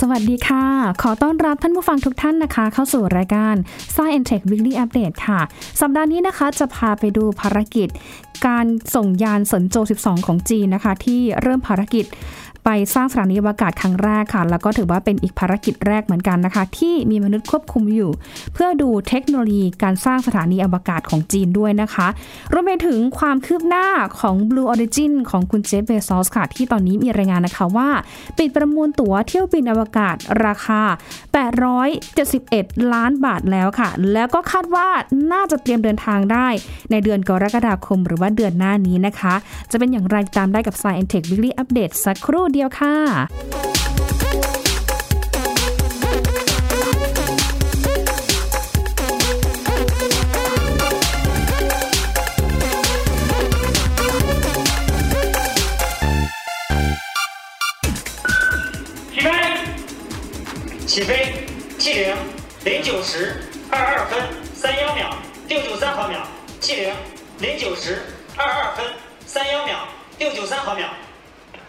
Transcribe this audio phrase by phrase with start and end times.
[0.00, 0.64] สวัสดีค่ะ
[1.02, 3.54] ขอต้อนรับท่านผู้ฟังทุกท่านนะคะ เข้าสู่รายการ
[3.94, 5.40] Science Tech Weekly Update ค่ะ
[5.80, 7.88] สัปดาห์นี้นะคะจะพาไปดูภารกิจ
[8.46, 12.04] การส่งยานสนโจ 12 ของจีนนะคะ ที่เริ่มภารกิจ
[12.68, 18.10] ไปสร้างสถานีอวกาศครั้งแรกค่ะ แล้วก็ถือว่าเป็นอีกภารกิจแรกเหมือนกันนะคะ ที่มีมนุษย์ควบคุมอยู่
[18.52, 22.06] เพื่อดูเทคโนโลยีการสร้างสถานีอวกาศของจีนด้วยนะคะ
[22.52, 23.86] รวมไปถึงความคืบหน้า
[24.20, 27.88] ของ Blue Origin ของคุณเจฟเบซอสค่ะ ที่ตอนนี้มีรายงานนะคะว่า
[28.38, 30.80] ปิดประมูลตั๋วเที่ยวบินอวกาศราคา
[31.66, 34.88] 871 ล้านบาทแล้วค่ะ แล้วก็คาดว่า
[35.32, 36.48] น่าจะเตรียมเดินทางได้
[36.90, 39.34] ในเดือนกรกฎาคม หรือว่าเดือนหน้านี้นะคะ
[39.70, 42.95] จะเป็นอย่างไรตามได้กับ Science Tech Weekly Update สักครู่เดียวค่ะ
[59.13, 59.31] 起飞！
[60.87, 61.51] 起飞！
[61.81, 62.15] 气零
[62.65, 64.21] 零九十二二分
[64.53, 65.09] 三幺秒
[65.47, 66.19] 六九三毫秒，
[66.59, 66.93] 气零
[67.39, 67.97] 零九十
[68.37, 68.85] 二二分
[69.25, 69.87] 三幺秒
[70.19, 70.87] 六九三毫秒，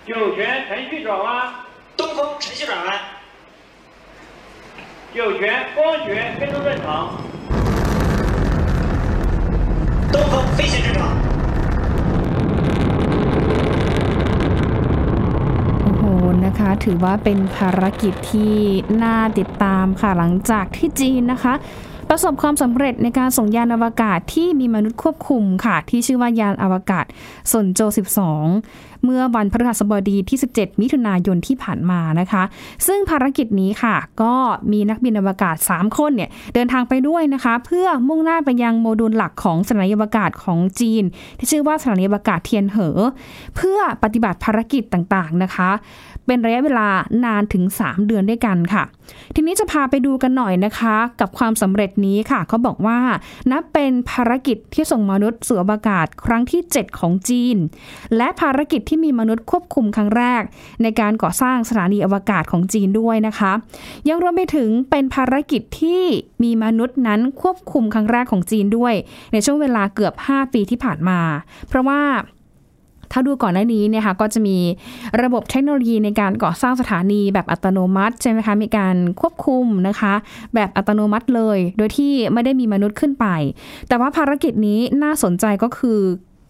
[0.06, 1.26] 酒泉程序转弯，
[1.96, 2.88] 东风程序转弯，
[5.14, 7.10] 酒泉光学跟踪正常，
[10.12, 11.00] 东风飞行正常。
[15.82, 16.02] โอ้โห
[16.44, 18.54] นะคะ ถือว่าเป็นภารกิจที่
[19.02, 21.54] น่าติดตามค่ะ หลังจากที่จีนนะคะ
[22.09, 27.05] ประสบความสำเร็จในการส่งยานอวกาศที่มีมนุษย์ควบคุมค่ะ ที่ชื่อว่ายานอวกาศ
[27.51, 27.81] สนโจ
[28.41, 32.43] 12 เมื่อวันพฤหัสบดีที่ 17 มิถุนายนที่ผ่านมานะคะ
[32.87, 34.35] ซึ่งภารกิจนี้ค่ะ ก็
[34.71, 41.03] มีนักบินอวกาศ 3 คนเนี่ยเดินทางไปด้วยนะคะ เพื่อมุ่งหน้าไปยังโมดูลหลักของสถานีอวกาศของจีน
[41.37, 42.97] ที่ชื่อว่าสถานีอวกาศเทียนเหอ
[43.55, 45.71] เพื่อปฏิบัติภารกิจต่างๆนะคะ
[46.27, 46.87] เป็นระยะเวลา
[47.25, 48.83] นานถึง 3 เดือนด้วยกันค่ะ
[49.35, 52.99] ทีนี้จะพาไปดูกันหน่อยนะคะ กับความสำเร็จนี้ค่ะเขาบอกว่า
[53.51, 57.57] นับเป็นภารกิจที่ส่งมนุษย์สู่อวกาศครั้งที่ 7 ของจีน
[58.17, 60.41] และภารกิจที่มีมนุษย์ควบคุมครั้งแรก
[60.83, 63.51] ในการก่อสร้างสถานีอวกาศของจีนด้วยนะคะ
[64.09, 66.03] ยังรวมไปถึงเป็นภารกิจที่
[66.43, 68.93] มีมนุษย์นั้นควบคุมครั้งแรกของจีนด้วย
[69.33, 71.19] ในช่วงเวลาเกือบ 5 ปีที่ผ่านมา
[71.67, 72.01] เพราะว่า
[73.11, 74.57] ถ้าดูก่อนหน้านี้เนี่ยค่ะก็จะมี
[75.21, 80.13] ระบบเทคโนโลยีในการก่อสร้างสถานีแบบอัตโนมัติใช่ไหมคะมีการควบคุมนะคะ
[80.53, 83.25] แบบอัตโนมัติเลย โดยที่ไม่ได้มีมนุษย์ขึ้นไป
[83.87, 85.99] แต่ว่าภารกิจนี้น่าสนใจก็คือ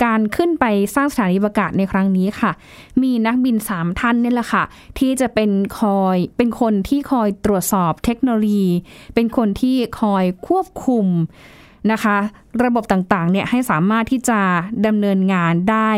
[0.06, 0.66] การขึ้นไป
[0.96, 2.52] สร้างสถานีอวกาศในครั้งนี้ค่ะ
[3.02, 4.64] มีนักบิน 3 ท่านนี่แหละค่ะ
[5.00, 8.68] ที่จะเป็นคอยเป็นคนที่คอยตรวจสอบเทคโนโลยี
[9.16, 11.08] เป็นคนที่คอยควบคุม
[11.92, 12.18] นะคะ
[12.64, 14.40] ระบบต่างๆเนี่ยให้สามารถที่จะ
[14.86, 15.92] ดำเนินงานได้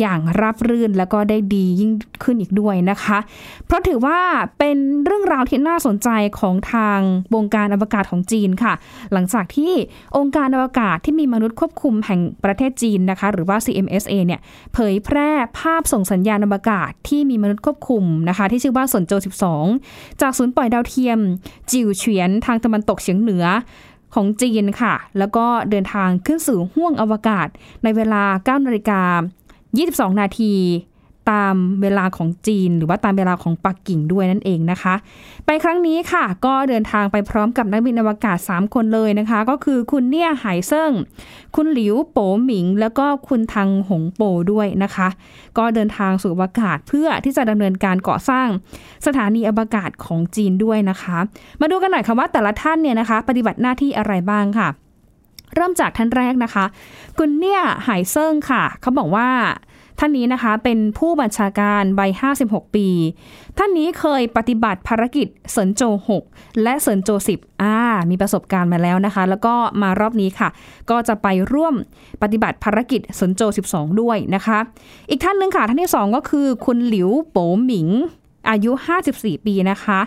[0.00, 3.18] อย่างราบรื่นแล้วก็ได้ดียิ่งขึ้นอีกด้วยนะคะ
[3.66, 4.18] เพราะถือว่า
[4.58, 6.08] เป็นเรื่องราวที่น่าสนใจ
[6.40, 7.00] ของทาง
[7.34, 8.74] วงการอวกาศของจีนค่ะ
[9.12, 9.72] หลังจากที่
[10.16, 14.40] องค์การอวกาศที่มีมนุษย์ควบคุมแห่งประเทศจีนนะคะ หรือว่า CMSA เนี่ย
[14.74, 19.12] เผยแพร่ภาพส่งสัญญาณอวกาศที่มีมนุษย์ควบคุมนะคะ ที่ชื่อว่าสนโจ
[19.66, 21.18] 12 จากศูนย์ปล่อยดาวเทียม
[21.70, 23.46] จิวเฉียนทางตะวันตกเฉียงเหนือ
[24.14, 27.48] ของจีนค่ะ แล้วก็เดินทางขึ้นสู่ห้วงอวกาศ
[27.82, 29.02] ในเวลา9นาฬิกา
[29.78, 30.54] 22 นาที
[31.32, 34.94] ตามเวลาของจีน หรือว่าตามเวลาของปักกิ่งด้วยนั่นเองนะคะ
[35.46, 40.90] ไปครั้งนี้ค่ะ ก็เดินทางไปพร้อมกับนักบินอวกาศ 3 คนเลยนะคะ ก็คือคุณเนี่ยไหเซิ่ง
[41.56, 45.08] คุณหลิวโป๋หมิง แล้วก็คุณทังหงโปด้วยนะคะ
[45.58, 48.48] ก็เดินทางสู่อวกาศเพื่อที่จะดำเนินการก่อสร้าง
[49.06, 51.18] สถานีอวกาศของจีนด้วยนะคะ
[51.60, 54.68] มาดูกันหน่อยค่ะว่าแต่ละท่านเนี่ยนะคะ ปฏิบัติหน้าที่อะไรบ้างค่ะ
[55.54, 56.64] เริ่มจากท่านแรกนะคะ
[57.18, 59.28] คุณเนี่ยไหเซิงค่ะ เขาบอกว่า
[60.00, 62.10] ท่านนี้นะคะเป็นผู้บัญชาการวัย
[62.42, 62.88] 56 ปี
[63.58, 65.82] ท่านนี้เคยปฏิบัติภารกิจเซินโจ
[66.22, 67.76] 6 และเซินโจ 10อ่า
[68.10, 70.48] มีประสบการณ์มาแล้วนะคะ แล้วก็มารอบนี้ค่ะ
[70.90, 71.74] ก็จะไปร่วม
[72.22, 74.58] ปฏิบัติภารกิจเซินโจ 12 ด้วยนะคะ
[75.10, 77.88] อีกท่านหนึ่งค่ะ ท่านที่ 2 ก็คือคุณหลิวโป๋หมิง
[78.48, 78.70] อายุ
[79.08, 79.98] 54 ปีนะคะ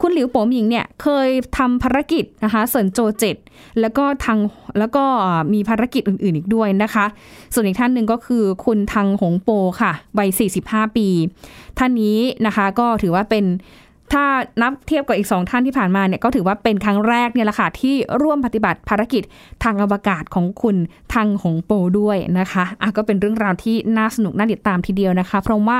[0.00, 1.28] คุณหลิวโป๋หมิงเนี่ยเคย
[1.58, 3.36] ทำภารกิจนะคะเซินโจเจ็ด
[3.80, 4.38] แล้วก็ทาง
[4.78, 5.04] แล้วก็
[5.52, 7.06] มีภารกิจอื่นๆอีกด้วยนะคะ
[7.54, 9.50] ส่วนอีกท่านหนึ่งก็คือคุณทางหงโป
[9.80, 10.28] ค่ะวัย
[10.62, 11.08] 45 ปี
[11.78, 13.44] ท่านนี้นะคะก็ถือว่าเป็น
[14.12, 14.24] ถ้า
[14.62, 19.22] นับเทียบกับอีกสองท่านที่ผ่านมาเนี่ยก็ถือว่าเป็นครั้งแรกเนี่ยแหละค่ะที่ร่วมปฏิบัติภารกิจ
[19.64, 20.76] ทางอวกาศของคุณ
[21.14, 25.78] ทังหงโปด้วยนะคะอะก็เป็นเรื่องราวที่น่าสนุกน่าติดตามทีเดียวนะคะ เพราะว่า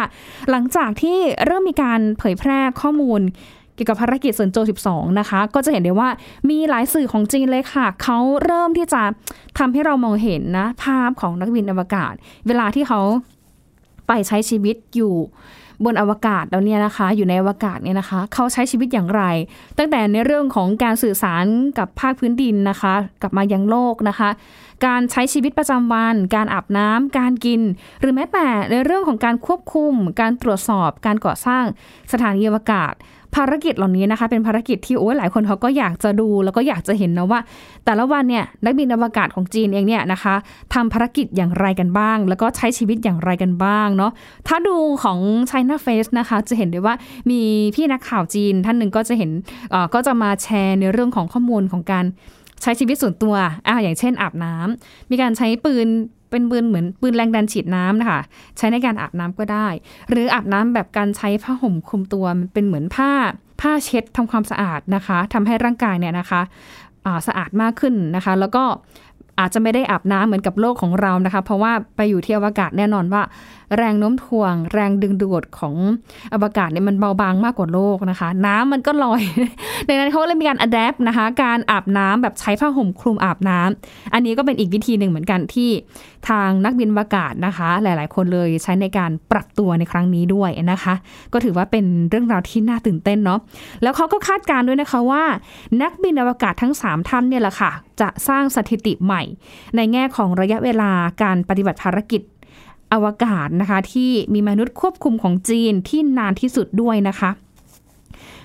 [0.51, 3.21] หลังจากที่เริ่มมีการเผยแพร่ข้อมูล
[3.75, 6.09] เกี่ยวกับภารกิจส่วนโจ 12 นะคะ ก็จะเห็นได้ว่า
[6.51, 9.03] มีหลายสื่อของจีนเลยค่ะ เขาเริ่มที่จะ
[9.59, 12.13] ทำให้เรามองเห็นนะ ภาพของนักบินอวกาศ
[12.47, 13.01] เวลาที่เขา
[14.09, 15.15] ไปใช้ชีวิตอยู่
[15.85, 19.23] บนอวกาศแล้วเนี่ยนะคะ อยู่ในอวกาศเนี่ยนะคะ เขาใช้ชีวิตอย่างไร
[19.79, 21.45] ตั้งแต่ในเรื่องของการสื่อสาร
[21.79, 24.31] กับภาคพื้นดินนะคะ กลับมายังโลกนะคะ
[24.87, 27.61] การใช้ชีวิตประจำวัน การอาบน้ำการกิน
[28.01, 31.65] หรือแม้แต่ในเรื่องของการควบคุม การตรวจสอบ การก่อสร้าง
[32.13, 32.93] สถานีอวกาศ
[33.37, 37.41] ภารกิจเหล่านี้นะคะ เป็นภารกิจที่โอ้ยหลายคนเขาก็อยากจะดู แล้วก็อยากจะเห็นนะว่า
[37.85, 40.35] แต่ละวันเนี่ยนักบินอวกาศของจีนเองเนี่ยนะคะ
[40.75, 44.13] ทำภารกิจอย่างไรกันบ้าง แล้วก็ใช้ชีวิตอย่างไรกันบ้างเนาะ
[44.49, 45.19] ถ้าดูของ
[45.51, 46.95] China Face นะคะ จะเห็นได้ว่า
[47.31, 47.41] มี
[47.75, 49.31] พี่นักข่าวจีนท่านหนึ่งก็จะเห็น
[49.95, 52.05] ก็จะมาแชร์ในเรื่องของข้อมูลของการ
[52.63, 53.35] ใช้ชีวิตส่วนตัว
[53.69, 55.89] อ่าอย่างเช่นอาบน้ำมีการใช้ปืน
[56.31, 58.21] เป็นปืนเหมือนปืนแรงดันฉีดน้ำนะคะ
[58.57, 59.69] ใช้ในการอาบน้ำก็ได้
[60.11, 63.11] หรืออาบน้ำแบบการใช้ผ้าห่มคลุมตัวมันเป็นเหมือนผ้า
[63.61, 66.41] ผ้าเช็ดทำความสะอาดนะคะทำให้ร่างกายเนี่ยนะคะ
[67.27, 68.65] สะอาดมากขึ้นนะคะ แล้วก็
[69.41, 73.23] อาจจะไม่ได้อาบน้ำเหมือนกับโลกของเรานะคะ เพราะว่าไปอยู่ที่อวกาศแน่นอนว่า
[73.77, 75.75] แรงโน้มถ่วง แรงดึงดูดของ
[76.33, 79.23] อวกาศเนี่ยมันเบาบางมากกว่าโลกนะคะ น้ำมันก็ลอย
[79.89, 85.71] ดังนั้นเขาเลยมีการอัดแอปนะคะ การอาบน้ำแบบใช้ผ้าห่มคลุมอาบน้ำอันนี้ก็เป็นอีกวิธีหนึ่งเหมือนกันที่
[86.29, 90.95] ทางนักบินอวกาศนะคะ หลาย ๆ คนเลยใช้ในการปรับตัวในครั้งนี้ด้วยนะคะ
[91.33, 93.41] ก็ถือว่าเป็นเรื่องราวที่น่าตื่นเต้นเนาะ
[93.83, 95.25] แล้วเขาก็คาดการณ์ด้วยนะคะว่า
[95.83, 97.71] นักบินอวกาศทั้ง 3 ท่านเนี่ยแหละค่ะ
[98.01, 99.23] จะสร้างสถิติใหม่
[99.77, 100.91] ในแง่ของระยะเวลา
[101.23, 102.23] การปฏิบัติภารกิจ
[102.93, 107.33] อวกาศนะคะ ที่มีมนุษย์ควบคุมของจีนที่นานที่สุดด้วยนะคะ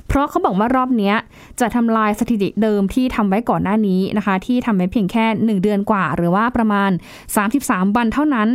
[0.10, 1.14] เพราะเขาบอกว่ารอบนี้
[1.60, 6.92] จะทำลายสถิติเดิมที่ทำไว้ก่อนหน้านี้นะคะ ที่ทำไว้เพียงแค่ 1 เดือนกว่า หรือว่าประมาณ
[7.44, 8.50] 33 วันเท่านั้น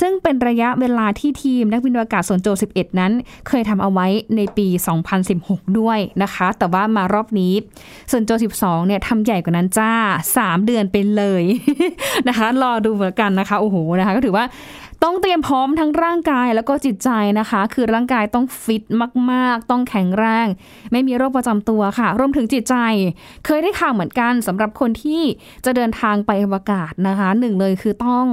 [0.00, 3.12] ซึ่งเป็นระยะเวลาที่ทีมนักบินอวกาศส่วนโจ 11 นั้น
[3.48, 4.06] เคยทำเอาไว้
[4.36, 4.66] ในปี
[5.22, 7.52] 2016 ด้วยนะคะ แต่ว่ามารอบนี้
[8.10, 9.92] ส่วนโจ 12 เนี่ยทำใหญ่กว่านั้นจ้า
[10.34, 11.44] 3 เดือนเป็นเลย
[12.28, 14.44] นะคะ รอดูเหมือนกันนะคะ โอ้โหนะคะ ก็ถือว่า
[15.04, 18.84] ต้องเตรียมพร้อมทั้งร่างกายแล้วก็จิตใจนะคะ คือร่างกายต้องฟิต
[19.32, 20.46] มาก ๆ ต้องแข็งแรง
[20.92, 22.76] ไม่มีโรคประจำตัวค่ะ รวมถึงจิตใจ
[23.46, 25.22] เคยได้ข่าวเหมือนกันสำหรับคนที่
[25.64, 28.26] จะเดินทางไปอวกาศนะคะหนึ่งเลยคือต้อง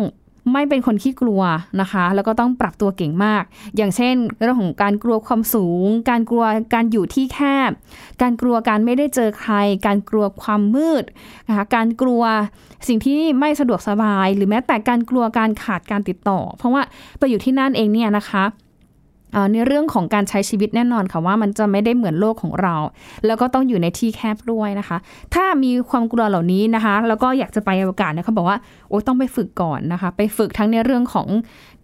[0.54, 1.42] ไม่เป็นคนขี้กลัว
[1.82, 3.44] นะคะ แล้วก็ต้องปรับตัวเก่งมาก
[3.78, 7.72] อย่างเช่นเรื่องของการกลัวความสูง การกลัวการอยู่ที่แคบ
[8.22, 9.54] การกลัวการไม่ได้เจอใคร
[9.86, 11.04] การกลัวความมืด
[11.48, 12.24] นะคะการกลัว
[12.88, 16.82] สิ่งที่ไม่สะดวกสบาย หรือแม้แต่การกลัวการขาดการติดต่อ เพราะว่า
[17.18, 18.44] ไปอยู่ที่นั่นเองเนี่ยนะคะ
[19.54, 22.76] ในเรื่องของการใช้ชีวิตแน่นอนค่ะว่ามันจะไม่ได้เหมือนโลกของเรา
[23.26, 24.98] แล้วก็ต้องอยู่ในที่แคบด้วยนะคะ
[25.36, 28.58] ถ้ามีความกลัวเหล่านี้นะคะ แล้วก็อยากจะไปอวกาศเนี่ยเขาบอกว่า
[28.90, 31.28] โอ้ต้องไปฝึกก่อนนะคะ ไปฝึกทั้งในเรื่องของ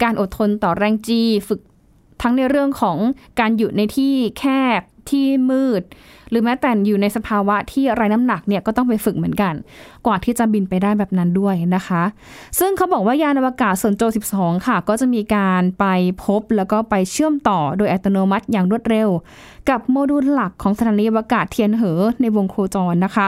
[0.03, 1.59] การอดทนต่อแรงจี ฝึก
[2.21, 2.97] ทั้งในเรื่องของ
[3.39, 4.43] การอยู่ในที่แค
[4.79, 5.83] บ ที่มืด
[6.29, 9.53] หรือแม้แต่อยู่ในสภาวะที่ไร้น้ำหนักเนี่ยก็ต้องไปฝึกเหมือนกัน
[10.05, 12.03] กว่าที่จะบินไปได้แบบนั้นด้วยนะคะ
[12.59, 14.03] ซึ่งเขาบอกว่ายานอวกาศส่วนโจ
[14.35, 15.85] 12 ค่ะ ก็จะมีการไป
[16.23, 19.09] พบแล้วก็ไปเชื่อมต่อโดยอัตโนมัติอย่างรวดเร็ว
[19.69, 23.27] กับโมดูลหลักของสถานีอวกาศเทียนเหอในวงโคจรนะคะ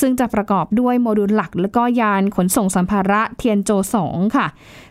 [0.00, 3.70] ซึ่งจะประกอบด้วยโมดูลหลัก แล้วก็ยานขนส่งสัมภาระเทียนโจ
[4.04, 4.46] 2 ค่ะ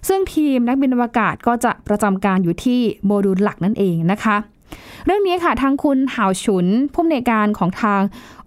[0.07, 4.37] ซึ่งทีมนักบินอวกาศก็จะประจำการอยู่ที่โมดูลหลักนั่นเองนะคะ
[5.05, 8.01] เรื่องนี้ค่ะทางคุณหาวฉุนผู้อำนวยการของทาง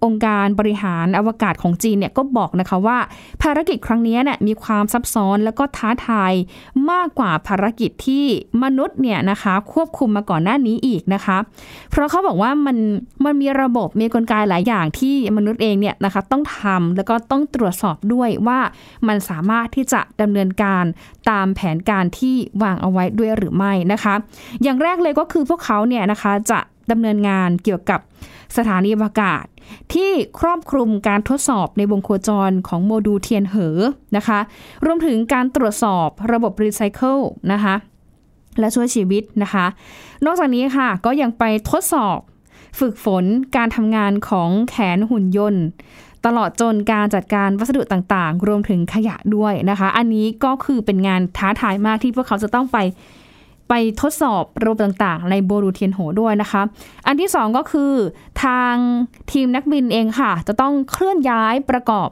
[0.04, 2.98] องค์การบริหารอวกาศของจีนเนี่ยก็บอกนะคะว่า
[3.42, 6.32] ภารกิจครั้งนี้เนี่ยมีความซับซ้อนแล้วก็ท้าทาย
[6.90, 8.24] มากกว่าภารกิจที่
[8.62, 11.38] มนุษย์เนี่ยนะคะควบคุมมาก่อนหน้านี้อีกนะคะ
[11.90, 12.76] เพราะเขาบอกว่ามัน
[13.24, 18.58] มันมีระบบมีกลไกหลายอย่างที่มนุษย์เองเนี่ยนะคะต้องทำแล้วก็ต้องตรวจสอบด้วยว่า
[19.08, 20.84] มันสามารถที่จะดำเนินการ
[21.30, 24.14] ตามแผนการที่วางเอาไว้ด้วยหรือไม่นะคะ
[24.62, 26.58] อย่างแรกเลยก็คือพวกเขาเนี่ยนะคะจะ
[26.90, 28.00] ดำเนินงานเกี่ยวกับ
[28.56, 29.44] สถานีอวกาศ
[29.92, 30.10] ที่
[30.40, 33.78] ครอบคลุมการทดสอบในวงโคจรของโมดูลเทียนเหอ
[34.16, 34.38] นะคะ
[34.84, 37.18] รวมถึงการตรวจสอบระบบรีไซเคิล
[37.52, 37.74] นะคะ
[38.58, 39.66] และช่วยชีวิตนะคะ
[40.24, 42.18] นอกจากนี้ค่ะก็ยังไปทดสอบ
[42.78, 43.24] ฝึกฝน
[43.56, 45.64] การทำงานของแขนหุ่นยนต์
[46.26, 52.78] ตลอดจนการจัดการวัสดุต่างๆ รวมถึงขยะด้วยนะคะ อันนี้ก็คือเป็นงานท้าทายมากที่พวกเขาจะต้องไป
[53.68, 56.62] ไปทดสอบระบบต่างๆ ในโบรูเทียนโหด้วยนะคะ
[57.06, 57.92] อันที่สองก็คือ
[58.44, 58.74] ทาง
[59.32, 62.08] ทีมนักบินเองค่ะ จะต้องเคลื่อนย้ายประกอบ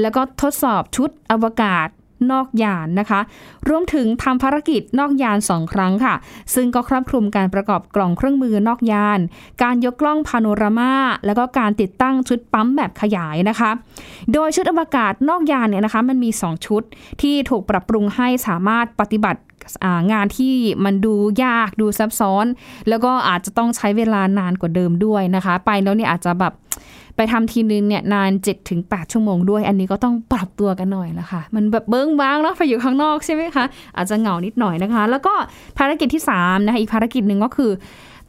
[0.00, 1.88] แล้วก็ทดสอบชุดอวกาศ
[2.32, 3.20] นอกยานนะคะ
[3.68, 6.14] รวมถึงทำภารกิจนอกยานสองครั้งค่ะ
[6.54, 9.18] ซึ่งก็ครอบคลุมการประกอบกล่องเครื่องมือนอกยาน
[9.62, 10.92] การยกกล้องพาโนรามา
[11.26, 13.70] แล้วก็การติดตั้งชุดปั๊มแบบขยายนะคะ
[14.32, 16.82] โดยชุดอวกาศนอกยานเนี่ยนะคะ มันมี 2 ชุด
[17.20, 19.40] ที่ถูกปรับปรุงให้สามารถปฏิบัติ
[20.12, 20.54] งานที่
[20.84, 21.14] มันดู
[21.44, 22.46] ยากดูซับซ้อน
[22.88, 26.52] แล้วก็อาจจะต้องใช้เวลานานกว่าเดิมด้วยนะคะ ไปแล้วเนี่ยอาจจะแบบ
[27.16, 28.30] ไปทำทีนึงเนี่ยนาน
[28.70, 33.64] 7-8 ชั่วโมงด้วย อันนี้ก็ต้องปรับตัวกันหน่อยละค่ะ มันแบบเบิ้งบ้างเนาะไปอยู่ข้างนอกใช่ไหมคะ
[33.96, 35.34] อาจจะเหงานิดหน่อยนะคะ แล้วก็
[35.78, 37.72] ภารกิจที่3นะคะอีกภารกิจหนึ่งก็คือ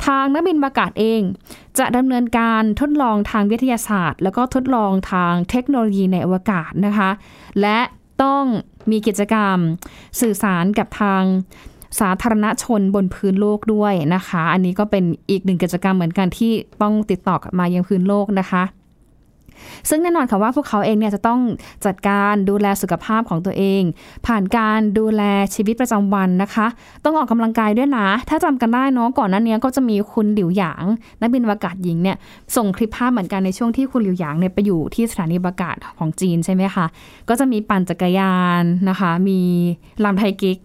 [0.06, 1.22] ทางนักบินอวกาศเอง
[1.80, 7.10] จะดำเนินการทดลองทางวิทยาศาสตร์ แล้วก็ทดลองทางเทคโนโลยีในอวกาศนะคะ
[7.62, 7.78] และ
[8.24, 8.44] ต้อง
[8.92, 9.58] มีกิจกรรม
[10.22, 11.24] สื่อสารกับทาง
[12.00, 16.52] สาธารณชนบนพื้นโลกด้วยนะคะ อันนี้ก็เป็นอีกหนึ่งกิจกรรมเหมือนกันที่
[16.82, 18.64] ต้องติดต่อมายังพื้นโลกนะคะ
[19.90, 21.40] ซึ่งแน่นอนค่ะว่าพวกเขาเองเนี่ยจะต้อง
[21.86, 23.82] จัดการดูแลสุขภาพของตัวเอง
[24.28, 25.22] ผ่านการดูแล
[25.56, 26.68] ชีวิตประจำวันนะคะ
[27.04, 30.86] ต้องออกกำลังกายด้วยนะ ถ้าจำกันได้เนาะก่อนหน้านี้ก็จะมีคุณหลิวหยาง
[31.22, 32.18] นักบินอวกาศหญิงเนี่ย
[32.56, 36.86] ส่งคลิปภาพเหมือนกันในช่วงที่คุณหลิวหยางเนี่ยไปอยู่ที่สถานีอวกาศของจีนใช่ไหมคะ
[37.30, 39.40] ก็จะมีปั่นจักรยานนะคะ มี
[40.04, 40.58] ลำไทยกิก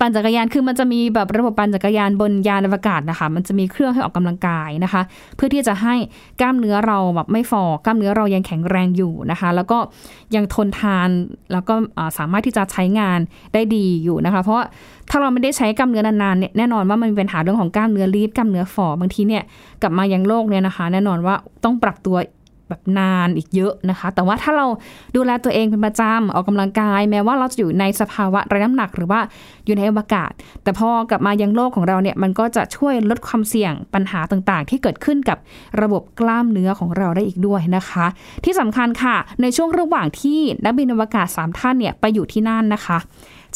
[0.00, 5.02] ปั่นจักรยานคือมันจะมีแบบระบบปั่นจักรยานบนยานอวกาศนะคะ มันจะมีเครื่องให้ออกกำลังกายนะคะ
[5.36, 5.94] เพื่อที่จะให้
[6.40, 9.78] กล้ามเนื้อเราแบบไม่ฟอกล้ามเนื้อเรายังแข็งแรงอยู่นะคะ แล้วก็
[10.36, 11.08] ยังทนทาน
[11.52, 11.74] แล้วก็
[12.18, 13.18] สามารถที่จะใช้งาน
[13.54, 14.58] ได้ดีอยู่นะคะ เพราะ
[15.10, 19.42] ถ้าเราไม่ได้ใช้กล้ามเนื้อนานๆเนี่ยแน่นอนว่ามันมีปัญหาเรื่องของกล้ามเนื้อรีบกล้ามเนื้อฝ่อบางทีเนี่ย
[19.82, 21.34] กลับมายังโลกเนี่ยนะคะ แน่นอนว่า
[21.64, 22.16] ต้องปรับตัว
[22.68, 24.66] แบบนานอีกเยอะนะคะ แต่ว่าถ้าเรา
[25.16, 29.20] ดูแลตัวเองเป็นประจำออกกำลังกาย แม้ว่าเราจะอยู่ในสภาวะไร้น้ำหนัก หรือว่า
[29.66, 35.38] อยู่ในอวกาศ แต่พอกลับมายังโลกของเราเนี่ยมันก็จะช่วยลดความเสี่ยงปัญหาต่างๆ ที่เกิดขึ้นกับ
[35.82, 38.06] ระบบกล้ามเนื้อของเราได้อีกด้วยนะคะ
[38.44, 43.00] ที่สำคัญค่ะ ในช่วงระหว่างที่นักบินอวกาศ 3 ท่านเนี่ยไปอยู่ที่นั่นนะคะ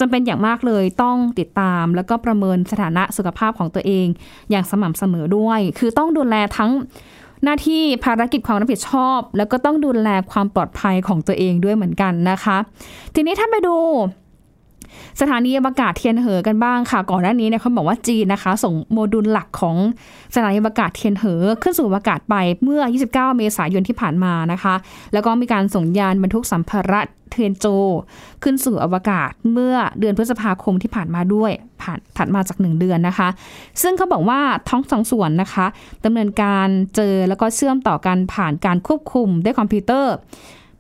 [0.00, 4.06] จำเป็นอย่างมากเลยต้องติดตาม แล้วก็ประเมินสถานะสุขภาพของตัวเอง
[4.50, 6.70] อย่างสม่ำเสมอด้วย คือต้องดูแลทั้ง
[7.44, 12.56] หน้าที่ภารกิจความรับผิดชอบ แล้วก็ต้องดูแลความปลอดภัยของตัวเองด้วยเหมือนกันนะคะ
[13.14, 13.76] ทีนี้ถ้าไปดู
[15.20, 19.76] สถานีอวกาศเทียนเหอกันบ้างค่ะ ก่อนหน้านี้เนี่ยเขาบอกว่าจีนนะคะ ส่งโมดูลหลักของ
[20.34, 24.74] สถานีอวกาศเทียนเหอ ขึ้นสู่อวกาศไปเมื่อ 29 เมษายนที่ผ่านมานะคะ
[25.12, 27.00] แล้วก็มีการส่งยานบรรทุกสัมภาระ
[27.32, 27.66] เทียนโจ
[28.42, 31.52] ขึ้นสู่อวกาศเมื่อเดือนพฤษภาคมที่ผ่านมาด้วย
[31.82, 33.28] ผ่านถัดมาจากหนึ่งเดือนนะคะ
[33.82, 35.66] ซึ่งเขาบอกว่าท้องสองส่วนนะคะ
[36.04, 40.14] ดำเนินการเจอแล้วก็เชื่อมต่อกันผ่านการควบคุมด้วยคอมพิวเตอร์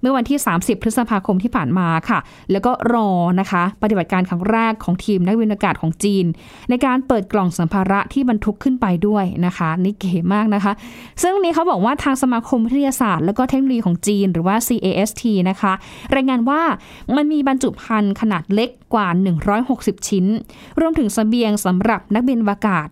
[0.00, 2.18] เมื่อวันที่ 30 พฤษภาคมที่ผ่านมาค่ะ
[2.50, 3.08] แล้วก็รอ
[3.40, 6.26] นะคะ ปฏิบัติการครั้งแรกของทีมนักวินอากาศของจีน
[6.68, 10.72] ในการเปิดกล่องสัมภาระที่บรรทุกขึ้นไปด้วยนะคะนี่เก๋มากนะคะ
[11.22, 15.72] ซึ่งนี้เขาบอกว่าทางสมาคมวิทยาศาสตร์ และก็เทคโนโลยีของจีน หรือว่า CAST นะคะ
[16.14, 16.62] รายงานว่า
[17.16, 19.08] มันมีบรรจุภัณฑ์ขนาดเล็กกว่า
[19.58, 20.26] 160 ชิ้น
[20.80, 22.88] รวมถึงสเสบียงสำหรับนักบินอวกาศ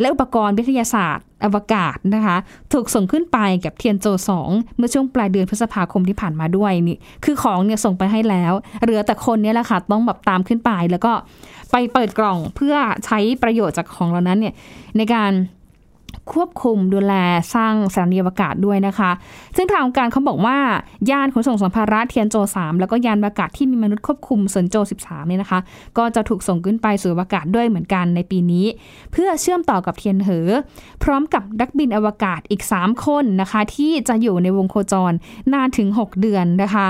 [0.00, 2.36] และอุปกรณ์วิทยาศาสตร์ อวกาศนะคะ
[2.72, 8.52] ถูกส่งขึ้นไปกับเทียนโจสองเมื่อช่วงปลายเดือนพฤษภาคมที่ผ่านมาด้วยนี่คือของเนี่ยส่งไปให้แล้ว
[8.82, 11.12] เหลือแต่คนเนี่ยแหละค่ะต้องแบบตามขึ้นไปแล้วก็
[11.70, 14.54] ไปเปิดกล่องเพื่อใช้ประโยชน์จากของเหล่านั้นเนี่ย
[14.96, 15.32] ในการ
[16.32, 17.14] ควบคุมดูแล
[17.54, 19.10] สร้างสถานีอวกาศด้วยนะคะ
[19.56, 20.58] ซึ่งทางการเขาบอกว่า
[21.10, 25.60] ยานขนส่งสัมภาระเทียนโจ 3 แล้วก็ยานอวกาศที่มีมนุษย์ควบคุมเซินโจ 13เนี่ยนะคะ
[25.98, 28.66] ก็จะถูกส่งขึ้นไปสู่อวกาศด้วยเหมือนกันในปีนี้
[29.12, 30.48] เพื่อเชื่อมต่อกับเทียนเหอ
[31.02, 35.12] พร้อมกับนักบินอวกาศอีก 3 คนนะคะ ที่จะอยู่ในวงโคจร
[35.52, 36.86] นานถึง 6 เดือนนะคะ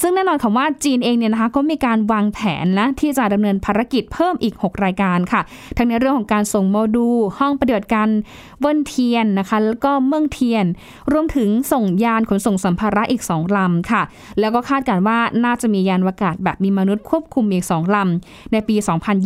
[0.00, 5.40] ซึ่งแน่นอนคำว่าจีนเองเนี่ยนะคะก็มีการวางแผนนะที่จะดำเนินภารกิจเพิ่มอีก 6 รายการค่ะ
[5.76, 8.08] ทั้งในเรื่องของการส่งโมดูลห้องปฏิบัติการ
[8.64, 10.66] บนเทียนนะคะแล้วก็เมืองเทียน
[11.12, 14.02] รวมถึงส่งยานขนส่งสัมภาระอีก 2 ลำค่ะ
[14.40, 18.76] แล้วก็คาดการว่าน่าจะมียานอวกาศแบบมีมนุษย์ควบคุมอีก 2 ลำ ในปี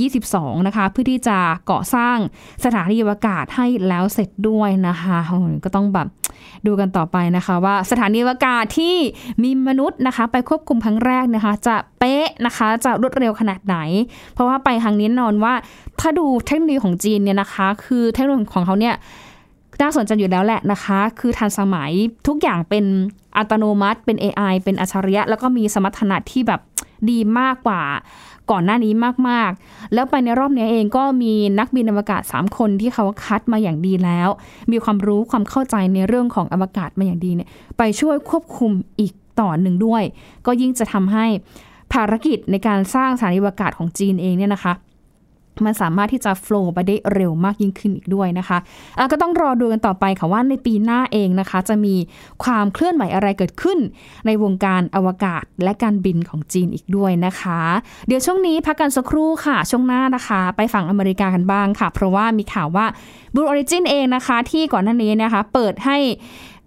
[0.08, 1.38] 2022 นะคะ เพื่อที่จะ
[1.70, 2.16] ก่อสร้าง
[2.64, 5.18] สถานีอวกาศให้แล้วเสร็จด้วยนะคะ
[5.64, 6.08] ก็ต้องแบบ
[6.66, 8.94] ดูกันต่อไปนะคะ ว่าสถานีอวกาศที่
[9.42, 13.76] มีมนุษย์นะคะ ไปควบคุมครั้งแรกนะคะ จะเป๊ะนะคะจะรวดเร็วขนาดไหน
[14.34, 15.54] เพราะว่าไปครั้งนี้นอนว่า
[16.00, 18.94] ถ้าดูเทคโนโลยีของจีนเนี่ยนะคะ คือเทคโนโลยีของเขาเนี่ย
[19.80, 21.92] น่าสนใจอยู่แล้วแหละนะคะ คือทันสมัย
[22.26, 22.84] ทุกอย่างเป็น
[23.36, 26.60] อัตโนมัติ เป็น AI เป็นอัจฉริยะ แล้วก็มีสมรรถนะที่แบบ
[27.10, 27.82] ดีมากกว่า
[28.50, 28.92] ก่อนหน้านี้
[29.28, 34.28] มากๆ แล้วไปในรอบนี้เองก็มีนักบินอวกาศ 3 คนที่เขาคัดมาอย่างดีแล้ว
[34.70, 40.02] มีความรู้ความเข้าใจในเรื่องของอวกาศมาอย่างดีเนี่ยไปช่วยควบคุมอีกต่อหนึ่งด้วย
[40.46, 41.26] ก็ยิ่งจะทำให้
[41.92, 44.72] ภารกิจในการสร้างสถานีอวกาศของจีนเองเนี่ยนะคะ
[45.66, 51.94] มันสามารถที่จะโฟล์ไปได้เร็วมากยิ่งขึ้นอีกด้วยนะคะะก็ต้องรอดูกันต่อไปค่ะว่าในปีหน้าเองนะคะ จะมี
[52.44, 53.78] ความเคลื่อนไหวอะไรเกิดขึ้น
[54.26, 57.60] ในวงการอวกาศและการบินของจีนอีกด้วยนะคะ
[58.06, 62.86] เดี๋ยวช่วงนี้พักกันสักครู่ค่ะ ช่วงหน้านะคะ ไปฝั่งอเมริกากันบ้างค่ะ เพราะว่ามีข่าวว่า
[63.34, 65.98] บูออริจินเองนะคะ ที่ก่อนหน้านี้นะคะ เปิดให้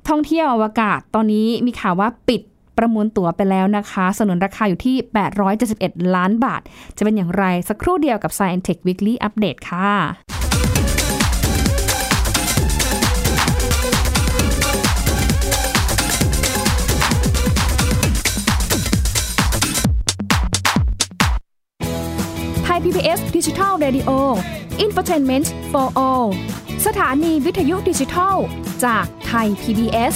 [0.10, 2.42] ท่องเที่ยวอวกาศตอนนี้มีข่าวว่าปิด
[2.78, 4.96] ประมูลตั๋วไปแล้วนะคะ สนนราคาอยู่ที่
[5.56, 6.62] 871 ล้านบาท
[6.98, 9.92] จะเป็นอย่างไรสักครู่เดียวกับ Science Tech Weekly Update ค่ะ
[22.64, 24.12] ไทย PBS Digital Radio
[24.86, 26.28] Infotainment for All
[26.88, 28.36] สถานีวิทยุดิจิทัล
[28.86, 30.16] จากไทย PBS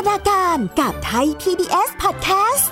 [0.00, 2.64] จินตนาการกับไทย PBS Podcast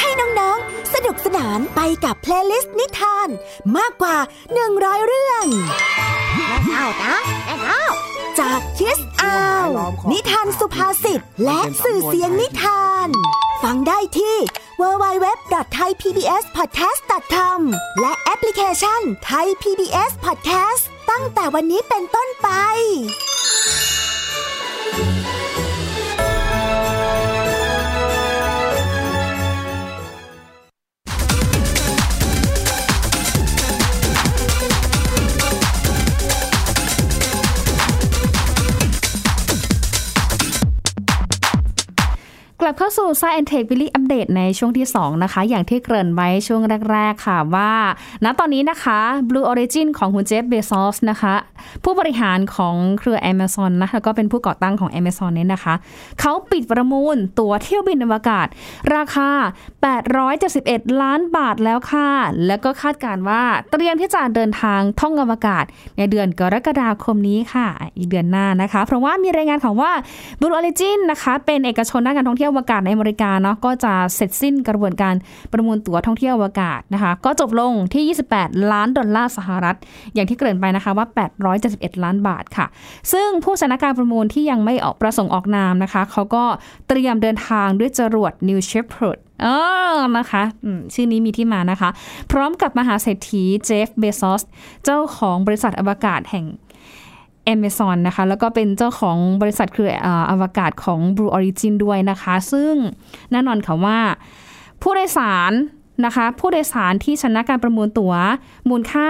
[0.00, 3.28] ให้น้องๆ สนุกสนานไปกับ playlist นิทาน
[3.76, 4.16] มากกว่า
[4.62, 5.44] 100 เรื่อง
[6.72, 7.82] เอานะเอา
[8.38, 9.66] จากคิสอาว
[10.12, 13.08] นิทานสุภาษิตและสื่อเสียงนิทาน
[13.62, 14.36] ฟังได้ที่
[14.80, 17.60] www.thaipbspodcast.com
[18.00, 22.48] และแอปพลิเคชัน Thai PBS Podcast ตั้งแต่วันนี้เป็นต้นไป
[42.66, 47.72] ลับเข้าสู่ Science Tech Weekly Update ในช่วงที่ 2 นะคะ อย่างที่เกริ่นไว้ช่วงแรก ๆ ค่ะว่า
[48.24, 48.98] ณตอนนี้นะคะ
[49.28, 51.34] Blue Origin ของคุณเจฟเบซอสนะคะ
[51.84, 55.74] ผู้บริหารของเครือ Amazon นะแล้วก็เป็นผู้ก่อตั้งของ Amazon เนี่ยนะคะ
[56.20, 58.46] เขาปิดประมูลตั๋วเที่ยวบินอวกาศ
[58.94, 59.30] ราคา
[60.16, 62.08] 871 ล้านบาทแล้วค่ะ
[62.46, 65.64] แล้วก็คาดการณ์ว่าเตรียมที่จะเดินทางท่องอวกาศ
[65.98, 69.92] ในเดือนกรกฎาคมนี้ค่ะ อีกเดือนหน้านะคะ เพราะว่ามีรายงานของว่า
[70.40, 75.14] Blue Origin นะคะ เป็นเอกชนด้านการท่องเที่ยววกาศในอเมริกาเนาะก็จะเสร็จสิ้นกระบวนการ
[75.52, 79.76] ประมูลตั๋วท่องเที่ยวอวกาศนะคะ ก็จบลงที่ 28 ล้านดอลลาร์สหรัฐ
[80.14, 81.06] อย่างที่เกริ่นไปนะคะว่า
[81.54, 82.66] 871 ล้านบาทค่ะ
[83.12, 86.44] ซึ่งผู้ชนะการประมูลที่ยังไม่ออกประสงค์ออกนามนะคะเขาก็
[86.88, 89.46] เตรียมเดินทางด้วยจรวด New Shepard เอ
[89.94, 90.42] อนะคะ
[90.94, 91.90] ชื่อนี้มีที่มานะคะ
[92.32, 94.42] พร้อมกับมหาเศรษฐีเจฟเบซอส
[94.84, 96.44] เจ้าของบริษัทอวกาศแห่ง
[97.54, 102.74] Amazon นะคะ แล้วก็เป็นเจ้าของบริษัทคืออ่อวกาศของ Blue Origin ด้วยนะคะ ซึ่ง
[103.32, 103.98] แน่นอนค่ะว่า
[104.82, 105.52] ผู้โดยสาร
[106.04, 108.14] นะคะ ผู้โดยสารที่ชนะการประมูลตั๋ว
[108.68, 109.08] มูลค่า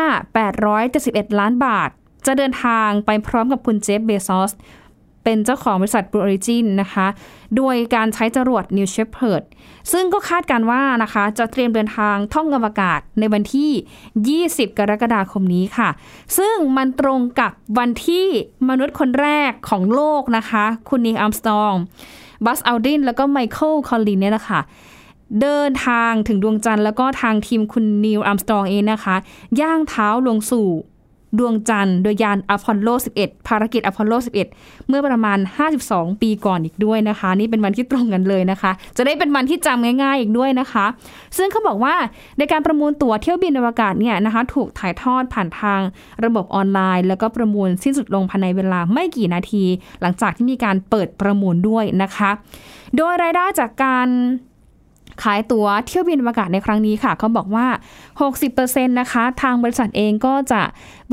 [0.68, 1.90] 871 ล้านบาท
[2.26, 4.52] จะเดินทางไปพร้อมกับคุณเจฟเบซอส
[5.26, 7.06] เป็นเจ้าของบริษัท Blue Origin นะคะ
[7.56, 9.42] โดยการใช้จรวด New Shepard
[9.92, 13.70] ซึ่งก็คาดการว่านะคะ จะเตรียมเดินทางท่องอวกาศในวันที่
[14.54, 15.88] 20 กรกฎาคมนี้ค่ะ
[16.38, 18.26] ซึ่งมันตรงกับวันที่
[18.68, 21.72] มนุษย์คนแรกของโลกนะคะ คุณนีอัมสตรอง
[22.44, 24.60] บัซอัลดรินแล้วก็ไมเคิลคอลลินเนี่ยนะคะ
[25.40, 29.16] เดินทางถึงดวงจันทร์แล้วก็ทางทีมคุณนีลอัมสตรองเองนะคะ
[29.60, 30.68] ย่างเท้าลงสู่
[31.38, 34.12] ดวงจันทร์โดยยานอพอลโล 11 ภารกิจอพอลโล
[34.50, 35.38] 11 เมื่อประมาณ
[35.80, 40.86] 52 ปีก่อนอีกด้วยนะคะ นี่เป็นวันที่ตรงกันเลยนะคะ จะได้เป็นวันที่จำง่ายๆอีกด้วยนะคะ
[41.36, 41.94] ซึ่งเขาบอกว่า
[42.38, 45.80] ในการประมูลตั๋วเที่ยวบินอวกาศเนี่ยนะคะ ถูกถ่ายทอดผ่านทาง
[46.24, 49.64] ระบบออนไลน์ แล้วก็ประมูลสิ้นสุดลงภายในเวลาไม่กี่นาที
[50.00, 52.30] หลังจากที่มีการเปิดประมูลด้วยนะคะ
[52.96, 54.08] โดยรายได้จากการ
[55.22, 57.66] ขายตั๋วเที่ยวบินอวกาศในครั้งนี้ค่ะเขาบอกว่า
[58.32, 60.62] 60%นะคะ ทางบริษัทเองก็จะ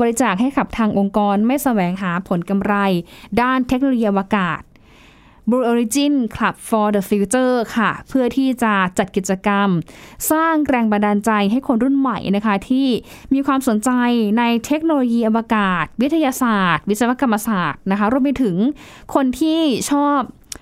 [0.00, 2.74] บริจาคให้กับทางองค์กรไม่แสวงหาผลกำไร
[3.40, 4.60] ด้านเทคโนโลยีอวกาศ
[5.50, 9.68] Blue Origin Club for the Future ค่ะ เพื่อที่จะจัดกิจกรรม
[10.30, 12.86] สร้างแรงบันดาลใจให้คนรุ่นใหม่นะคะ ที่
[13.34, 13.90] มีความสนใจ
[14.38, 18.56] ในเทคโนโลยีอวกาศ วิทยาศาสตร์ วิศวกรรมศาสตร์นะคะรวมไปถึง
[19.14, 20.18] คนที่ชอบ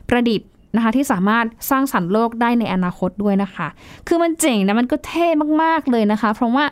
[0.09, 3.69] ประดิษฐ์ นะคะที่สามารถสร้างสรรค์โลกได้ในอนาคตด้วยนะคะ
[4.09, 5.27] คือมันเจ๋งนะมันก็เท่
[5.63, 6.65] มากๆเลยนะคะ เพราะว่า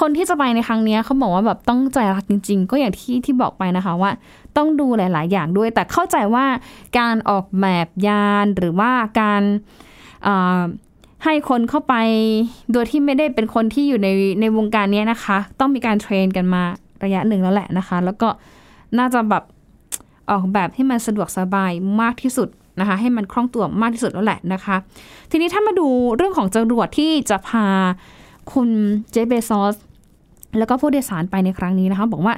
[0.00, 4.10] คนที่จะไปในครั้งนี้เขาบอกว่าแบบต้องใจรักจริง ๆ ก็อย่างที่ที่บอกไปนะคะว่า
[4.56, 6.46] ต้องดูหลาย ๆ อย่างด้วย แต่เข้าใจว่า
[6.98, 9.42] การออกแบบยานหรือว่าการ
[11.24, 11.94] ให้คนเข้าไป
[12.72, 14.08] โดยที่ไม่ได้เป็นคนที่อยู่ใน
[14.40, 16.62] ในวงการนี้นะคะ ต้องมีการเทรนกันมา
[17.04, 18.28] ระยะหนึ่งแล้วแหละนะคะ แล้วก็
[18.98, 19.44] น่าจะแบบ
[20.30, 22.48] ออกแบบให้มันสะดวกสบายมากที่สุด
[22.80, 24.76] นะคะให้มันคล่องตัวมากที่สุดแล้วแหละนะคะ
[25.30, 27.66] ทีนี้ถ้ามาดูเรื่องของจรวดที่จะพา
[28.52, 28.68] คุณ
[29.10, 29.74] เจเบซอส
[30.58, 32.34] แล้วก็ผู้โดยสารไปในครั้งนี้นะคะ บอกว่า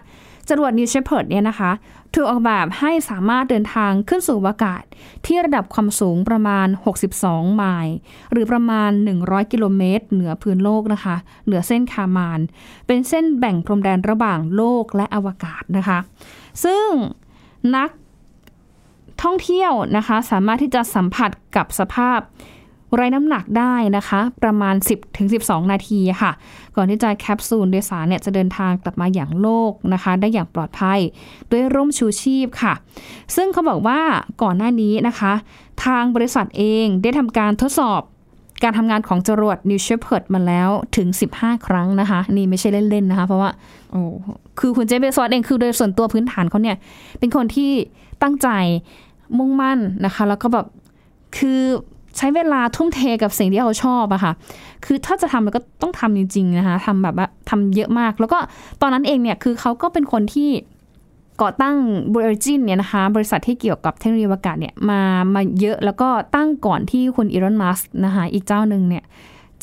[0.48, 1.70] จรวด New Shepard เนี่ยนะคะ
[2.14, 4.82] ถูกออกแบบให้สามารถเดินทางขึ้นสู่อากาศ
[5.26, 6.68] ที่ระดับความสูงประมาณ
[7.12, 7.94] 62 ไมล์
[8.32, 11.16] หรือประมาณ 100 กิโลเมตร เหนือพื้นโลกนะคะ
[11.46, 12.40] เหนือเส้นคามาน
[12.86, 15.98] เป็นเส้นแบ่งพรมแดนระหว่างโลกและอวกาศนะคะ
[16.64, 16.86] ซึ่ง
[17.76, 17.90] นัก
[19.24, 22.20] ท่องเที่ยวนะคะ สามารถที่จะสัมผัสกับสภาพ
[22.94, 24.74] ไร้น้ำหนักได้นะคะ ประมาณ
[25.22, 26.32] 10-12 นาทีค่ะ
[26.76, 31.00] ก่อนที่จะแคปซูลโดยสารเนี่ยจะเดินทางกลับมาอย่างโลกนะคะ ได้อย่างปลอดภัย
[31.50, 32.74] ด้วยร่มชูชีพค่ะ
[33.36, 34.00] ซึ่งเขาบอกว่า
[34.42, 35.32] ก่อนหน้านี้นะคะ
[35.84, 38.00] ทางบริษัทเองได้ทำการทดสอบ
[38.62, 43.50] การทำงานของจรวด New Shepard มาแล้วถึง 15 ครั้งนะคะ นี่ไม่ใช่เล่น ๆ นะคะ เพราะว่า
[43.90, 44.00] โอ้
[44.58, 46.76] คือคุณเจเบซอสเองคือโดยส่วนตัวพื้นฐานเขาเนี่ย
[47.18, 47.70] เป็นคนที่
[48.22, 48.48] ตั้งใจ
[49.38, 50.66] มุ่งมั่นนะคะ แล้วก็แบบ
[51.36, 51.60] คือ
[52.16, 54.32] ใช้เวลาทุ่มเทกับสิ่งที่เขาชอบอะค่ะ
[54.84, 58.38] คือถ้าจะทำมันก็ต้องทำจริงๆนะคะทำแบบว่าทำเยอะมาก แล้วก็
[58.80, 60.50] ตอนนั้นเองเนี่ยคือเขาก็เป็นคนที่
[61.42, 61.76] ก่อตั้ง
[62.14, 65.00] บริจินเนี่ยนะคะ บริษัทที่เกี่ยวกับเทคโนโลยีอวกาศเนี่ยมา
[65.34, 69.04] มาเยอะแล้วก็ตั้งก่อนที่คุณอีรอนมัสนะคะอีกเจ้าหนึ่งเนี่ย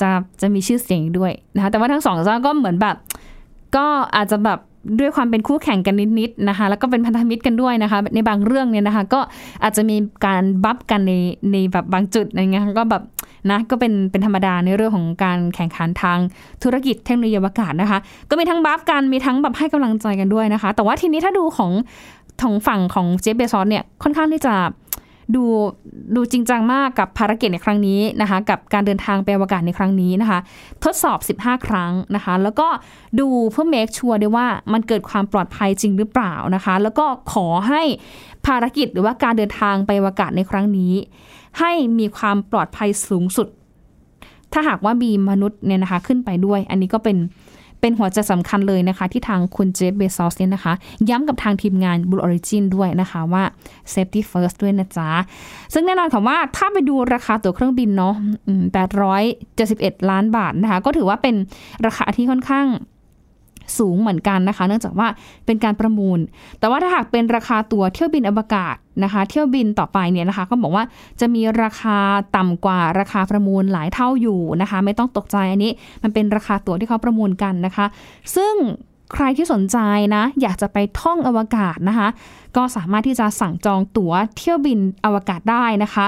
[0.01, 0.09] จะ
[0.41, 2.95] จะมีชื่อเสียงด้วยนะคะแต่ว่าทั้งสองเจ้าก็เหมือนแบบ
[3.75, 4.59] ก็อาจจะแบบ
[4.99, 9.19] ด้วยความเป็นคู่แข่งกันนิดๆนะคะ แล้วก็เป็นพันธมิตรกันด้วยนะคะ ในบางเรื่องเนี่ยนะคะ ก็
[9.63, 11.13] อาจจะมีการบัฟกันใน
[11.51, 13.03] ในแบบบางจุดอะไรเงี้ยก็แบบ
[13.51, 16.17] นะก็เป็นเป็นธรรมดาในเรื่องของการแข่งขันทาง
[16.63, 21.71] ธุรกิจเทคโนโลยีอวกาศนะคะ ก็มีทั้งบลัฟกันมีทั้งแบบให้กำลังใจกันด้วยนะคะ แต่ว่าทีนี้ถ้าดูของ
[22.41, 24.53] ของฝั่งของเจฟเบซอสเนี่ยค่อนข้างที่จะ
[25.35, 25.43] ดู
[26.15, 30.39] ดูจริงจังมากกับภารกิจในครั้งนี้นะคะ กับการเดินทางไปอวกาศในครั้งนี้นะคะ
[30.83, 32.67] ทดสอบ 15 ครั้งนะคะ แล้วก็
[33.19, 37.81] ดูเพื่อ make sure ด้วยว่ามันเกิดความปลอดภัยจริงหรือเปล่านะคะ แล้วก็ขอให้
[38.45, 40.93] ภารกิจหรือว่าการเดินทางไปอวกาศในครั้งนี้
[41.59, 43.47] ให้มีความปลอดภัยสูงสุด
[44.53, 47.17] ถ้าหากว่ามีมนุษย์เนี่ยนะคะขึ้นไปด้วย อันนี้ก็เป็น
[47.81, 50.73] เป็นหัวใจสำคัญเลยนะคะ ที่ทางคุณเจฟเบซอสเนี่ยนะคะ
[51.09, 53.43] ย้ำกับทางทีมงาน Blue Origin ด้วยนะคะว่า
[53.93, 55.09] safety first ด้วยนะจ๊ะ
[55.73, 58.15] ซึ่งแน่นอนค่ะว่าถ้าไปดูราคาตั๋วเครื่องบินเนาะ
[59.31, 61.35] 871 ล้านบาทนะคะ ก็ถือว่าเป็น
[61.85, 62.67] ราคาที่ค่อนข้าง
[63.77, 65.07] สูงเหมือนกันนะคะ เนื่องจากว่า
[65.45, 66.19] เป็นการประมูล
[66.59, 70.83] แต่ว่าถ้าหากเป็นราคาตั๋วเที่ยวบินอวกาศนะคะ เที่ยวบินต่อไปเนี่ยนะคะ ก็บอกว่า
[71.19, 71.97] จะมีราคา
[72.37, 75.71] ต่ำกว่าราคาประมูลหลายเท่าอยู่นะคะ ไม่ต้องตกใจอันนี้
[76.03, 77.85] มันเป็นราคาตั๋วที่เขาประมูลกันนะคะ
[78.35, 78.53] ซึ่ง
[79.13, 79.77] ใครที่สนใจ
[80.15, 82.07] นะ อยากจะไปท่องอวกาศนะคะ
[82.55, 86.05] ก็สามารถที่จะสั่งจองตั๋วเที่ยวบินอวกาศได้นะคะ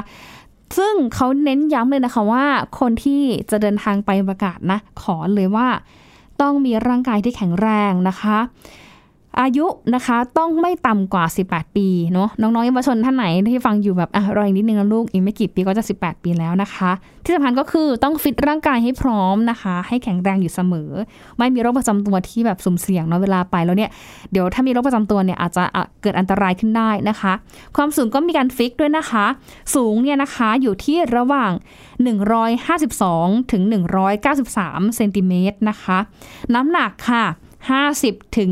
[0.78, 2.46] ซึ่งเขาเน้นย้ำเลยนะคะว่า
[2.80, 3.22] คนที่
[3.52, 5.68] จะเดินทางไปอวกาศนะ ขอเลยว่า
[6.42, 8.38] ต้องมีร่างกายที่แข็งแรงนะคะ
[9.42, 9.66] อายุ
[9.96, 16.92] นะคะต้องไม่ต่ำกว่า 18 ปีเนาะน้องๆเยาวชนท่านไหนที่ฟังอยู่แบบอะรออีกนิดนึงนะลูกอีกไม่กี่ปีก็จะ 18 ปีแล้วนะคะ
[17.24, 20.90] ที่สำคัญก็คือต้องฟิตร่างกายให้พร้อมนะคะ ให้แข็งแรงอยู่เสมอ
[21.38, 23.90] ไม่มีโรคประจำตัวที่แบบสุ่มเสี่ยงเนาะเวลาไปแล้วเนี่ย
[24.32, 25.64] เดี๋ยวถ้ามีโรคประจำตัวเนี่ยอาจจะ
[26.02, 27.34] เกิดอันตรายขึ้นได้นะคะ
[27.76, 29.26] ความสูงก็มีการฟิกด้วยนะคะ
[29.76, 31.52] สูงเนี่ยนะคะอยู่ที่ระหว่าง
[32.32, 33.62] 152ถึง
[34.30, 35.98] 193เซนติเมตรนะคะ
[36.54, 37.26] น้ำหนักค่ะ
[37.72, 38.50] 50ถึง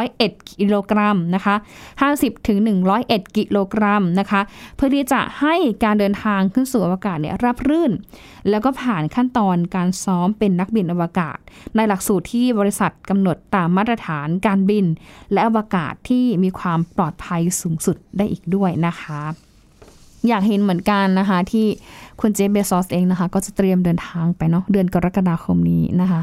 [0.00, 1.54] 101กิโลกรัมนะคะ
[2.00, 2.58] 50ถึง
[2.96, 4.40] 101กิโลกรัมนะคะ
[4.76, 7.92] เพื่อที่จะให้การเดินทางขึ้นสู่อวกาศเนี่ยรับรื่น
[8.50, 11.38] แล้วก็ผ่านขั้นตอนการซ้อมเป็นนักบินอวกาศ
[11.76, 14.84] ในหลักสูตรที่บริษัทกำหนดตามมาตรฐานการบิน
[15.32, 19.20] และอวกาศที่มีความปลอดภัยสูงสุดได้อีกด้วยนะคะ
[20.28, 21.66] อยากเห็นเหมือนกันนะคะที่
[22.20, 26.20] คุณเจฟเบซอสเองนะคะ ก็จะเตรียมเดินทางไปเนาะเดือนกรกฎาคมนี้นะคะ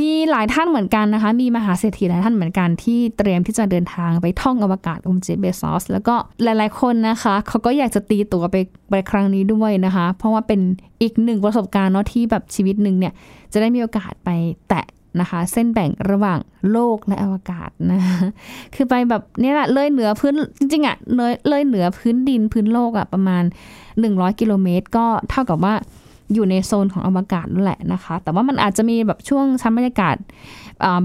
[0.00, 6.14] มีหลายท่านเหมือนกันนะคะ มีมหาเศรษฐีหลายท่านเหมือนกันที่เตรียมที่จะเดินทางไปท่องอวกาศอุมเจเบซอสแล้วก็
[6.44, 8.56] หลายๆคนนะคะเขาก็อยากจะตีตัวไป
[8.90, 10.60] ไปครั้งนี้ด้วยนะคะ เพราะว่าเป็น
[11.02, 13.12] อีกหนึ่งประสบการณ์เนาะที่แบบชีวิตหนึ่งเนี่ย
[13.52, 14.28] จะได้มีโอกาสไป
[14.68, 14.86] แตะ
[15.20, 16.38] นะคะ เส้นแบ่งระหว่าง
[16.70, 18.00] โลกและอวกาศนะ
[18.74, 23.44] คือไปแบบนี่แหละเลยเหนือพื้นจริงๆอะ่ะเลยเลยเหนือพื้นดินพื้นโลกอะ่ะประมาณ
[23.90, 25.74] 100 กิโลเมตร ก็เท่ากับว่า
[26.34, 30.16] อยู่ในโซนของอวกาศนั่นแหละนะคะ แต่ว่ามันอาจจะมีแบบช่วงชั้นบรรยากาศ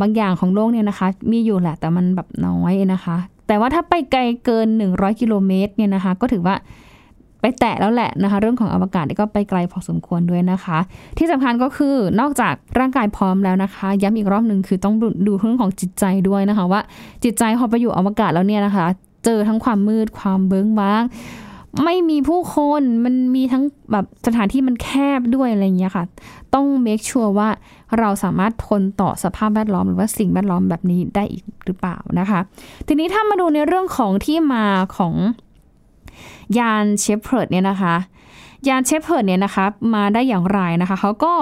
[0.02, 6.56] บางอย่างของโลกเนี่ยนะคะ มีอยู่แหละแต่มันแบบน้อยนะคะ แต่ว่าถ้าไปไกลเกิน 100 กิโลเมตรเนี่ยนะคะ ก็ถือว่า
[7.42, 10.78] ไปแตะแล้วแหละนะคะ เรื่องของอวกาศก็ไปไกลพอสมควรด้วยนะคะ
[11.18, 14.96] ที่สำคัญก็คือนอกจากร่างกายพร้อมแล้วนะคะ ย้ำอีกรอบหนึ่งคือต้อง
[15.28, 16.82] ดูเรื่องของจิตใจด้วยนะคะ ว่า
[17.24, 18.86] จิตใจพอไปอยู่อวกาศแล้วเนี่ยนะคะ
[19.26, 21.04] เจอทั้งความมืดความเบิ้งบ้าง
[21.84, 26.06] ไม่มีผู้คนมันมีทั้งแบบสถานที่มันแคบด้วยอะไรอย่างเงี้ยค่ะ
[26.54, 27.50] ต้อง make sure ว่า
[28.00, 32.40] เราสามารถทนต่อสภาพแวดล้อมหรือว่าสิ่งแวดล้อมแบบนี้ได้อีกหรือเปล่านะคะ
[32.88, 34.66] ทีนี้ถ้ามาดูในเรื่องของที่มา
[34.98, 35.14] ของ
[36.58, 37.96] ยานเชฟเพิร์ดเนี่ยนะคะ
[38.68, 41.34] ยานเชฟเพิร์ดเนี่ยนะคะ มาได้อย่างไรนะคะเขาก็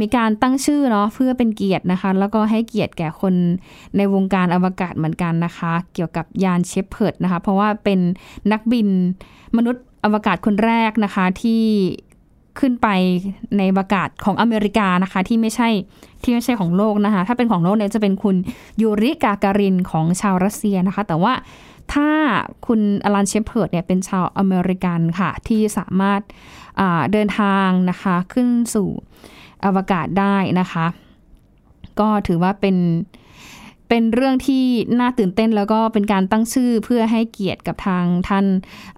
[0.00, 3.34] มีการตั้งชื่อเนาะเพื่อเป็นเกียรตินะคะ แล้วก็ให้เกียรติแก่คน
[3.96, 8.00] ในวงการอวกาศเหมือนกันนะคะ เกี่ยวกับยานเชฟเพิร์ดนะคะ เพราะว่าเป็น
[8.52, 8.88] นักบิน
[9.56, 11.62] มนุษย์อวกาศคนแรกนะคะที่
[12.60, 12.88] ขึ้นไป
[13.56, 15.68] ในอวกาศของอเมริกานะคะ ที่ไม่ใช่
[16.22, 18.36] ที่ไม่ใช่ของโลกนะคะ ถ้าเป็นของโลกเนี่ยจะเป็นคุณ
[18.82, 21.32] ยูริกาการินของชาวรัสเซียนะคะ แต่ว่า
[21.92, 22.10] ถ้า
[22.66, 26.20] คุณอลันเชฟเพิร์ดเนี่ยเป็นชาวอเมริกันค่ะ ที่สามารถ
[27.12, 28.88] เดินทางนะคะขึ้นสู่
[29.64, 30.86] อวกาศได้นะคะ
[32.00, 32.76] ก็ถือว่าเป็น
[33.88, 34.64] เป็นเรื่องที่
[35.00, 38.44] น่าตื่นเต้นแล้วก็เป็นการตั้งชื่อเพื่อให้เกียรติกับทางท่าน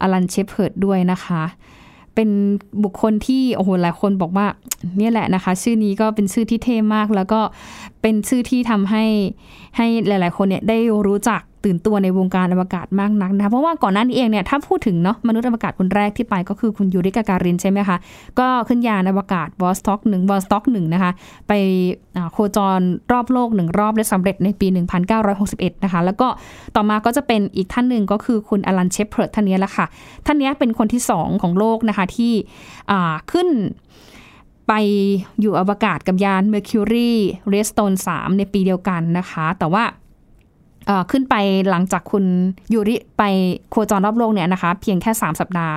[0.00, 1.42] อลันเชฟเพิร์ดด้วยนะคะ
[2.14, 2.31] เป็น
[2.83, 4.46] บุคคลที่โอ้โหหลายคนบอกว่า
[4.98, 7.40] เนี่ยแหละนะคะ ชื่อนี้ก็เป็นชื่อที่เท่มาก แล้วก็
[8.03, 9.05] เป็นชื่อที่ทำให้
[9.76, 17.96] ให้หลาย ๆ คนเนี่ยได้รู้จัก ตื่นตัวในวงการอวกาศมากนักนะคะเพราะว่าก่อนหน้านี้เองเนี่ยถ้าพูดถึงเนาะมนุษย์อวกาศคนแรกที่ไปก็คือคุณยูริกาการินใช่ไหมคะ
[18.38, 21.11] ก็ขึ้นยานอวกาศวอสต็อกหนึ่งวอสต็อกหนึ่งนะคะ
[21.49, 21.53] ไป
[22.33, 22.81] โคจร
[23.12, 24.66] รอบโลกหนึ่งรอบได้สำเร็จในปี
[25.20, 26.29] 1961 นะคะ แล้วก็
[26.77, 29.87] ต่อมาก็จะเป็นอีกท่านหนึ่งก็คือคุณอลันเชฟเพิร์ดท่านนี้แหละค่ะ
[30.27, 32.33] ท่านนี้เป็นคนที่ 2 ของโลกนะคะที่
[33.33, 33.49] ขึ้น
[34.68, 34.73] ไป
[35.40, 37.11] อยู่อวกาศกับยาน Mercury
[37.53, 39.85] Redstone 3 ในปีเดียวกันนะคะ แต่ว่า
[41.11, 41.35] ขึ้นไป
[41.71, 42.25] หลังจากคุณ
[42.73, 43.23] ยูริไป
[43.71, 45.77] โคจรรอบโลกเนี่ยนะคะ เพียงแค่ 3 สัปดาห์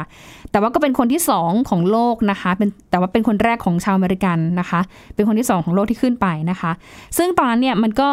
[0.52, 4.80] แต่ว่าก็เป็นคนที่ 2 ของโลกนะคะเป็นแต่ว่าเป็นคนแรกของชาวอเมริกันนะคะ
[5.16, 6.72] เป็นคนที่ 2 ของโลกที่ขึ้นไปนะคะ
[7.18, 8.10] ซึ่งตอนนั้นเนี่ยมันก็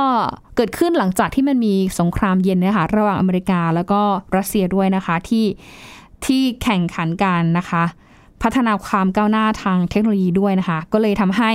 [0.57, 4.00] เกิดขึ้นหลังจากที่มันมีสงครามเย็นนะคะระหว่างอเมริกาแล้วก็
[4.37, 5.46] รัสเซียด้วยนะคะที่
[6.24, 7.85] ที่แข่งขันกันนะคะ
[8.42, 11.50] พัฒนาความก้าวหน้าทางเทคโนโลยีด้วยนะคะ ก็เลยทำให้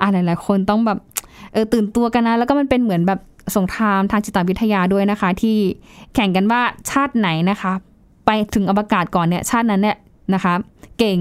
[0.00, 0.98] อ่าหลายๆคนต้องแบบ
[1.52, 3.20] เออตื่นตัวกันนะ แล้วก็มันเป็นเหมือนแบบ
[3.56, 5.56] สงครามทางจิตวิทยาด้วยนะคะ ที่
[6.14, 7.72] แข่งกันว่าชาติไหนนะคะ
[8.26, 9.96] ไปถึงอวกาศก่อนเนี่ยชาตินั้นเนี่ย
[10.34, 10.54] นะคะ
[10.98, 11.18] เก่ง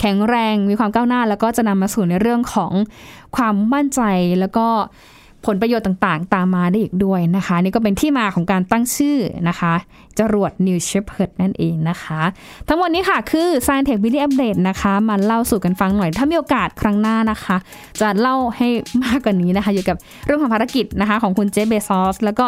[0.00, 2.72] แข็งแรงมีความก้าวหน้า แล้วก็จะนำมาสู่ในเรื่องของ
[3.36, 4.00] ความมั่นใจ
[4.40, 4.66] แล้วก็
[5.46, 9.72] ผลประโยชน์ต่างๆ ตามมาได้อีกด้วยนะคะ นี่ก็เป็นที่มาของการตั้งชื่อนะคะ
[10.18, 12.20] จรวด New Shepard นั่นเองนะคะ
[12.68, 17.56] ทั้งหมดนี้ค่ะคือ Science Tech Video Update นะคะ มาเล่าสู่กันฟังหน่อย ถ้ามีโอกาสครั้งหน้านะคะ
[18.00, 18.68] จะเล่าให้
[19.04, 22.46] มากกว่านี้นะคะอยู่กับเรื่องของภารกิจนะคะของคุณเจฟเบซอสแล้วก็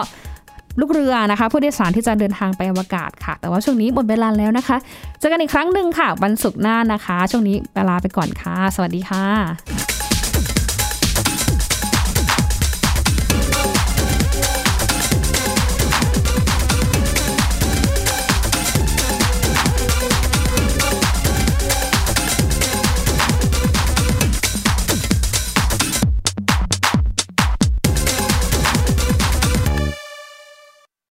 [0.80, 4.76] ลูกเรือนะคะ ผู้โดยสารที่จะเดินทางไปอวกาศค่ะ แต่ว่าช่วงนี้หมดเวลาแล้วนะคะ
[5.18, 9.97] เจอกันอีกครั้งหนึ่งค่ะวันศุกร์หน้านะคะ ช่วงนี้เวลาไปก่อนค่ะ สวัสดีค่ะ